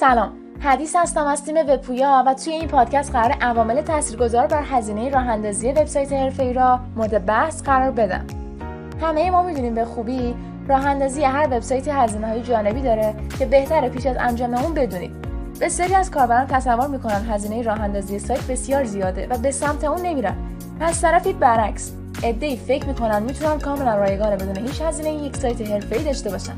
سلام. 0.00 0.32
حدیث 0.60 0.96
هستم 0.96 1.26
از 1.26 1.44
تیم 1.44 1.56
وبپویا 1.56 2.24
و 2.26 2.34
توی 2.34 2.52
این 2.52 2.68
پادکست 2.68 3.12
قرار 3.12 3.32
عوامل 3.40 3.80
تاثیرگذار 3.80 4.46
بر 4.46 4.62
هزینه 4.62 5.10
راه 5.10 5.28
اندازی 5.28 5.72
وبسایت 5.72 6.12
حرفه‌ای 6.12 6.52
را 6.52 6.80
مورد 6.96 7.26
بحث 7.26 7.62
قرار 7.62 7.90
بدم. 7.90 8.26
همه 9.02 9.30
ما 9.30 9.42
می‌دونیم 9.42 9.74
به 9.74 9.84
خوبی 9.84 10.34
راه 10.68 10.86
اندازی 10.86 11.24
هر 11.24 11.46
وبسایتی 11.46 11.90
هزینه 11.90 12.26
های 12.26 12.42
جانبی 12.42 12.82
داره 12.82 13.14
که 13.38 13.46
بهتره 13.46 13.88
پیش 13.88 14.06
از 14.06 14.16
انجام 14.20 14.54
اون 14.54 14.74
بدونید 14.74 15.10
بسیاری 15.60 15.94
از 15.94 16.10
کاربران 16.10 16.46
تصور 16.46 16.86
می‌کنن 16.86 17.26
هزینه 17.30 17.62
راه 17.62 17.80
اندازی 17.80 18.18
سایت 18.18 18.46
بسیار 18.46 18.84
زیاده 18.84 19.26
و 19.30 19.38
به 19.38 19.50
سمت 19.50 19.84
اون 19.84 20.00
نمیرن. 20.00 20.36
از 20.80 21.00
طرفی 21.00 21.32
برعکس 21.32 21.92
عدهای 22.22 22.56
فکر 22.56 22.86
می‌کنن 22.86 23.22
می‌تونن 23.22 23.58
کاملا 23.58 23.94
رایگان 23.94 24.36
بدون 24.36 24.56
هیچ 24.56 24.82
هزینه 24.82 25.12
یک 25.12 25.36
سایت 25.36 25.70
حرفه‌ای 25.70 26.04
داشته 26.04 26.30
باشن. 26.30 26.54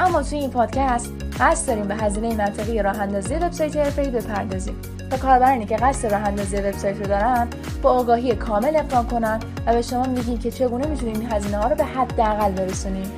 اما 0.00 0.22
توی 0.22 0.38
این 0.38 0.50
پادکست 0.50 1.12
قصد 1.40 1.66
داریم 1.68 1.88
به 1.88 1.94
هزینه 1.94 2.34
منطقی 2.34 2.82
راه 2.82 3.00
اندازی 3.00 3.34
وبسایت 3.34 3.76
حرفه‌ای 3.76 4.10
بپردازیم. 4.10 4.74
تا 5.10 5.16
کاربرانی 5.16 5.66
که 5.66 5.76
قصد 5.76 6.12
راه 6.12 6.20
اندازی 6.20 6.56
وبسایت 6.56 7.00
رو 7.00 7.06
دارن 7.06 7.48
با 7.82 7.90
آگاهی 7.90 8.34
کامل 8.34 8.76
اقدام 8.76 9.08
کنن 9.08 9.40
و 9.66 9.72
به 9.72 9.82
شما 9.82 10.02
میگیم 10.02 10.38
که 10.38 10.50
چگونه 10.50 10.86
می‌تونیم 10.86 11.20
این 11.20 11.32
هزینه 11.32 11.56
ها 11.56 11.68
رو 11.68 11.76
به 11.76 11.84
حداقل 11.84 12.52
برسونیم. 12.52 13.10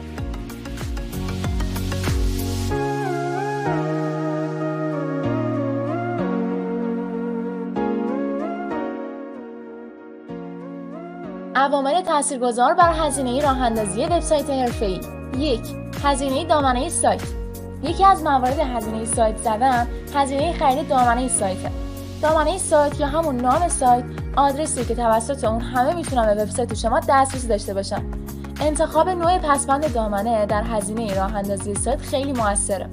عوامل 11.55 12.01
تاثیرگذار 12.01 12.74
بر 12.74 12.93
هزینه 12.93 13.43
راه 13.43 13.62
اندازی 13.62 14.05
وبسایت 14.05 14.51
حرفه‌ای. 14.51 15.01
یک 15.38 15.60
هزینه 16.05 16.45
دامنه 16.45 16.88
سایت. 16.88 17.46
یکی 17.82 18.05
از 18.05 18.23
موارد 18.23 18.59
هزینه 18.59 19.05
سایت 19.05 19.37
زدن 19.37 19.87
هزینه 20.15 20.52
خرید 20.52 20.88
دامنه 20.88 21.29
سایت 21.29 21.59
دامنه 22.23 22.59
سایت 22.59 23.01
یا 23.01 23.07
همون 23.07 23.37
نام 23.37 23.68
سایت 23.68 24.05
آدرسی 24.37 24.85
که 24.85 24.95
توسط 24.95 25.45
اون 25.45 25.60
همه 25.60 25.95
می‌تونن 25.95 26.35
به 26.35 26.43
وبسایت 26.43 26.74
شما 26.74 27.01
دسترسی 27.09 27.49
داشته 27.49 27.74
باشن. 27.74 28.02
انتخاب 28.60 29.09
نوع 29.09 29.38
پسبند 29.38 29.93
دامنه 29.95 30.46
در 30.46 30.63
هزینه 30.63 31.15
راه 31.15 31.35
اندازی 31.35 31.74
سایت 31.74 32.01
خیلی 32.01 32.33
موثره. 32.33 32.87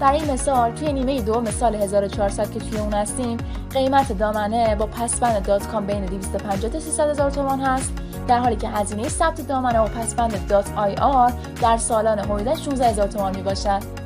برای 0.00 0.32
مثال 0.32 0.70
توی 0.70 0.92
نیمه 0.92 1.20
دو 1.20 1.40
مثال 1.40 1.74
1400 1.74 2.50
که 2.50 2.60
توی 2.60 2.78
اون 2.78 2.92
هستیم 2.92 3.36
قیمت 3.74 4.12
دامنه 4.12 4.76
با 4.76 4.86
پسبند 4.86 5.46
دات 5.46 5.66
کام 5.66 5.86
بین 5.86 6.04
250 6.06 6.72
تا 6.72 6.80
300 6.80 7.10
هزار 7.10 7.30
تومان 7.30 7.60
هست. 7.60 7.92
در 8.28 8.38
حالی 8.38 8.56
که 8.56 8.68
هزینه 8.68 9.08
ثبت 9.08 9.48
دامنه 9.48 9.78
با 9.78 9.84
پسوند 9.84 10.48
dot 10.48 10.70
ir 10.76 11.32
در 11.62 11.76
سالانه 11.76 12.22
حدود 12.22 12.54
16 12.54 12.88
هزار 12.88 13.06
تومان 13.06 13.36
می 13.36 13.42
باشد. 13.42 14.03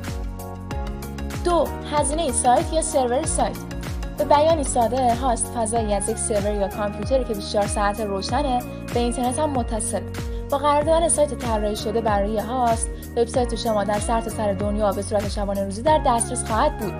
دو 1.45 1.67
هزینه 1.91 2.31
هاست 2.31 2.73
یا 2.73 2.81
سرور 2.81 3.25
سایت. 3.25 3.57
به 4.17 4.25
بیانی 4.25 4.63
ساده 4.63 5.15
هاست 5.15 5.45
فضایی 5.55 5.93
از 5.93 6.09
یک 6.09 6.17
سرور 6.17 6.53
یا 6.53 6.67
کامپیوتری 6.67 7.23
که 7.23 7.33
24 7.33 7.67
ساعت 7.67 7.99
روشنه 7.99 8.59
به 8.93 8.99
اینترنت 8.99 9.39
هم 9.39 9.49
متصل. 9.49 10.01
با 10.51 10.57
قرار 10.57 10.81
دادن 10.81 11.09
سایت 11.09 11.33
طراحی 11.33 11.75
شده 11.75 12.01
برای 12.01 12.39
هاست 12.39 12.89
وبسایت 13.17 13.55
شما 13.55 13.83
در 13.83 13.99
سرتاسر 13.99 14.37
سر 14.37 14.53
دنیا 14.53 14.91
به 14.91 15.01
صورت 15.01 15.29
شبانه 15.29 15.63
روزی 15.63 15.81
در 15.81 16.01
دسترس 16.05 16.45
خواهد 16.45 16.77
بود. 16.77 16.93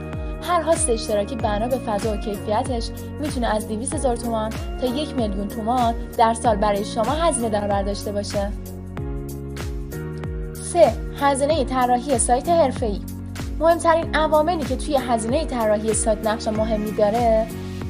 هر 0.44 0.62
هاست 0.62 0.90
اشتراکی 0.90 1.36
بنا 1.36 1.68
به 1.68 1.78
فضا 1.78 2.14
و 2.14 2.18
کیفیتش 2.18 2.90
می‌تونه 3.20 3.48
از 3.48 3.68
200 3.68 3.94
هزار 3.94 4.16
تومان 4.16 4.50
تا 4.82 4.88
یک 4.88 5.16
میلیون 5.16 5.48
تومان 5.48 5.96
در 6.18 6.34
سال 6.34 6.56
برای 6.56 6.86
شما 6.86 7.12
هزینه 7.12 7.50
در 7.50 7.68
بر 7.68 7.84
داشته 7.84 8.12
باشه. 8.12 8.52
3. 10.54 10.94
هزینه 11.22 11.64
طراحی 11.64 12.18
سایت 12.18 12.50
حرفه‌ای. 12.50 13.02
مهمترین 13.60 14.16
عواملی 14.16 14.64
که 14.64 14.76
توی 14.76 14.98
هزینه 14.98 15.46
طراحی 15.46 15.94
سایت 15.94 16.28
نقش 16.28 16.48
مهمی 16.48 16.92
داره 16.92 17.48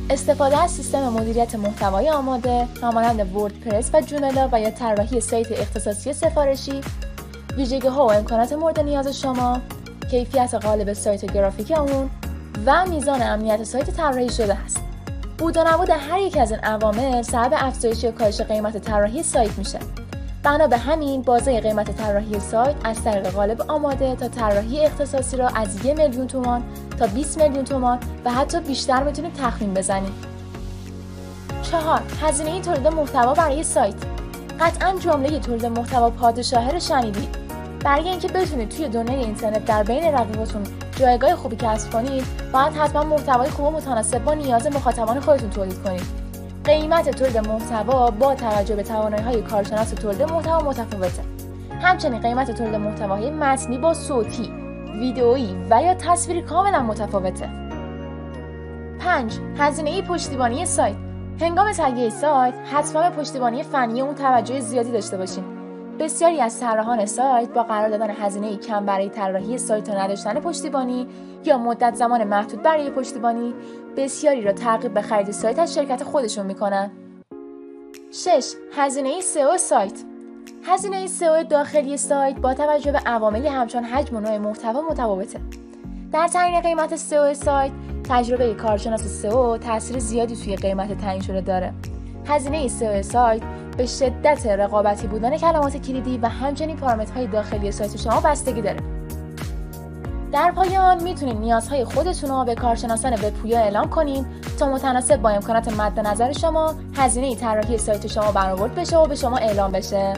استفاده 0.10 0.64
از 0.64 0.72
سیستم 0.72 1.10
مدیریت 1.10 1.56
محتوای 1.56 2.10
آماده 2.10 2.68
همانند 2.82 3.36
وردپرس 3.36 3.90
و 3.94 4.02
جوملا 4.02 4.50
و 4.52 4.62
یا 4.62 4.72
طراحی 4.72 5.22
سایت 5.22 5.52
اختصاصی 5.52 6.14
سفارشی 6.14 6.82
ویژگی 7.58 7.88
ها 7.88 8.08
و 8.08 8.12
امکانات 8.12 8.54
مورد 8.54 8.80
نیاز 8.80 9.20
شما 9.22 9.62
کیفیت 10.12 10.54
قالب 10.54 10.94
سایت 10.94 11.34
گرافیک 11.34 11.72
اون 11.72 12.10
و 12.66 12.86
میزان 12.86 13.22
امنیت 13.22 13.64
سایت 13.64 13.90
طراحی 13.90 14.30
شده 14.30 14.56
است. 14.56 14.80
بود 15.38 15.58
و 15.58 15.64
نبود 15.68 15.90
هر 15.90 16.20
یک 16.20 16.38
از 16.38 16.52
این 16.52 16.60
عوامل 16.60 17.22
سبب 17.22 17.54
افزایش 17.58 18.04
یا 18.04 18.12
کاهش 18.12 18.42
قیمت 18.42 18.78
طراحی 18.78 19.24
سایت 19.24 19.58
میشه. 19.58 19.80
بنا 20.44 20.68
به 20.68 20.78
همین 20.78 21.22
بازه 21.22 21.60
قیمت 21.60 21.98
طراحی 21.98 22.40
سایت 22.40 22.76
از 22.84 23.04
طریق 23.04 23.28
قالب 23.28 23.62
آماده 23.68 24.16
تا 24.16 24.28
طراحی 24.28 24.86
اختصاصی 24.86 25.38
را 25.38 25.48
از 25.48 25.86
یک 25.86 26.00
میلیون 26.00 26.28
تومان 26.28 26.64
تا 27.00 27.08
20 27.08 27.42
میلیون 27.42 27.64
تومان 27.64 28.00
و 28.26 28.32
حتی 28.34 28.60
بیشتر 28.60 29.04
می‌تونید 29.04 29.34
تخمین 29.34 29.74
بزنید. 29.74 30.14
چهار 31.62 32.02
هزینه 32.22 32.62
تولید 32.62 32.88
محتوا 32.88 33.34
برای 33.34 33.64
سایت. 33.64 33.96
قطعا 34.60 35.00
جمله 35.00 35.40
تولید 35.40 35.66
محتوا 35.66 36.10
پادشاه 36.10 36.72
رو 36.72 36.80
شنیدید 36.80 37.36
برای 37.84 38.10
اینکه 38.10 38.28
بتونید 38.28 38.70
توی 38.70 38.88
دنیای 38.88 39.24
اینترنت 39.24 39.66
در 39.66 39.84
بین 39.84 40.04
رقیباتون 40.04 40.64
جایگاه 40.96 41.36
خوبی 41.36 41.56
کسب 41.56 41.92
کنید 41.92 42.26
باید 42.54 42.74
حتما 42.74 43.04
محتوای 43.04 43.50
خوب 43.50 43.66
و 43.66 43.72
متناسب 43.72 44.24
با 44.24 44.34
نیاز 44.34 44.68
مخاطبان 44.68 45.20
خودتون 45.20 45.50
تولید 45.50 45.84
کنید. 45.84 46.29
قیمت 46.70 47.10
تولید 47.10 47.38
محتوا 47.38 48.12
با 48.12 48.36
توجه 48.36 48.76
به 48.76 48.84
توانایی 48.84 49.24
های 49.24 49.42
کارشناس 49.42 49.90
تولید 49.90 50.24
محتوا 50.24 50.60
متفاوته. 50.60 51.24
همچنین 51.82 52.22
قیمت 52.22 52.52
تولید 52.52 52.76
محتواهای 52.76 53.32
متنی 53.32 53.78
با 53.78 53.94
صوتی 53.94 54.52
ویدئویی 55.00 55.56
و 55.70 55.82
یا 55.82 55.94
تصویری 55.94 56.42
کاملا 56.42 56.84
متفاوته. 56.84 57.50
5 59.00 59.40
هزینه 59.58 60.02
پشتیبانی 60.02 60.66
سایت. 60.66 60.96
هنگام 61.42 61.72
تهیه 61.72 62.10
سایت 62.10 62.54
حتما 62.74 63.10
به 63.10 63.16
پشتیبانی 63.16 63.64
فنی 63.64 64.02
اون 64.02 64.16
توجه 64.16 64.60
زیادی 64.60 64.92
داشته 64.92 65.18
باشیم 65.18 65.59
بسیاری 66.00 66.42
از 66.42 66.60
طراحان 66.60 67.06
سایت 67.06 67.50
با 67.50 67.64
قرار 67.64 67.90
دادن 67.90 68.10
هزینه 68.10 68.58
کم 68.58 68.86
برای 68.86 69.10
طراحی 69.10 69.58
سایت 69.58 69.90
و 69.90 69.92
نداشتن 69.92 70.40
پشتیبانی 70.40 71.08
یا 71.46 71.58
مدت 71.58 71.96
زمان 71.96 72.24
محدود 72.24 72.62
برای 72.62 72.90
پشتیبانی 72.90 73.54
بسیاری 73.98 74.42
را 74.42 74.52
ترغیب 74.52 74.94
به 74.94 75.02
خرید 75.02 75.32
سایت 75.32 75.60
از 75.60 75.74
شرکت 75.74 76.04
خودشون 76.04 76.46
می‌کنن. 76.46 76.92
6. 78.12 78.54
هزینه 78.76 79.22
سئو 79.22 79.58
سایت. 79.58 80.04
هزینه 80.64 81.08
سئو 81.08 81.44
داخلی 81.44 81.98
سایت 81.98 82.36
با 82.36 82.54
توجه 82.54 82.92
به 82.92 83.00
عواملی 83.06 83.48
همچون 83.48 83.84
حجم 83.84 84.16
و 84.16 84.20
نوع 84.20 84.38
محتوا 84.38 84.82
متفاوته. 84.82 85.40
در 86.12 86.28
تعیین 86.28 86.62
قیمت 86.62 86.96
سئو 86.96 87.34
سایت 87.34 87.72
تجربه 88.10 88.54
کارشناس 88.54 89.04
سئو 89.04 89.58
تاثیر 89.58 90.00
زیادی 90.00 90.36
توی 90.36 90.56
قیمت 90.56 90.98
تعیین 90.98 91.22
شده 91.22 91.42
داره. 91.42 91.74
هزینه 92.26 92.68
سئو 92.68 93.02
سایت 93.02 93.42
به 93.80 93.86
شدت 93.86 94.46
رقابتی 94.48 95.08
بودن 95.08 95.38
کلمات 95.38 95.78
کلیدی 95.78 96.18
و 96.18 96.28
همچنین 96.28 96.78
پارامترهای 96.78 97.28
داخلی 97.28 97.72
سایت 97.72 97.98
شما 97.98 98.22
بستگی 98.22 98.62
داره. 98.62 98.80
در 100.32 100.52
پایان 100.52 101.04
می‌تونید 101.04 101.38
نیازهای 101.38 101.86
خودتون 101.86 102.30
رو 102.30 102.46
به 102.46 102.56
کارشناسان 102.56 103.14
وبپویا 103.14 103.60
اعلام 103.60 103.90
کنید 103.90 104.26
تا 104.60 104.70
متناسب 104.70 105.18
با 105.18 105.30
امکانات 105.30 105.80
مد 105.80 106.00
نظر 106.00 106.32
شما 106.32 106.74
هزینه 106.96 107.36
طراحی 107.36 107.78
سایت 107.78 108.08
شما 108.08 108.32
برآورد 108.32 108.76
بشه 108.76 108.98
و 108.98 109.08
به 109.08 109.16
شما 109.16 109.38
اعلام 109.38 109.72
بشه. 109.72 110.14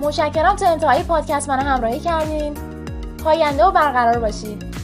متشکرم 0.00 0.56
تا 0.56 0.68
انتهای 0.68 1.02
پادکست 1.02 1.48
من 1.48 1.60
همراهی 1.60 2.00
کردین. 2.00 2.54
پاینده 3.24 3.64
و 3.64 3.70
برقرار 3.70 4.18
باشید. 4.18 4.81